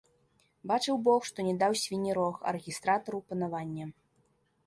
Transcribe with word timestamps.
Бачыў 0.69 0.95
бог, 1.07 1.21
што 1.31 1.45
не 1.49 1.51
даў 1.63 1.75
свінні 1.83 2.11
рог, 2.19 2.35
а 2.43 2.55
рэгістратару 2.57 3.17
панавання. 3.31 3.85